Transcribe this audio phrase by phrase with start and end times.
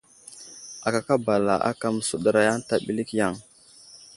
[0.87, 3.33] Agaka bala ákà məsuɗəraya ənta ɓəlik yaŋ.